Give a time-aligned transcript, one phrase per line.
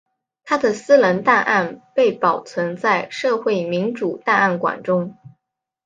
[0.43, 5.15] 他的私人档案被保存在社会民主档案馆中。